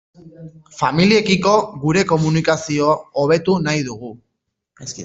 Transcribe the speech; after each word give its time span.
Familiekiko 0.77 1.53
gure 1.85 2.05
komunikazio 2.15 2.91
hobetu 3.23 3.61
nahi 3.69 3.89
dugu. 3.93 4.15